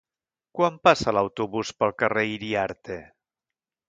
Quan 0.59 0.77
passa 0.87 1.13
l'autobús 1.17 1.71
pel 1.83 1.93
carrer 2.03 2.23
Iriarte? 2.37 2.99